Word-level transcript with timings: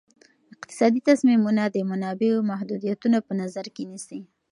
اقتصادي 0.55 0.99
تصمیمونه 1.09 1.63
د 1.65 1.77
منابعو 1.89 2.39
محدودیتونه 2.51 3.17
په 3.27 3.33
نظر 3.41 3.65
کې 3.75 3.83
نیسي. 3.91 4.19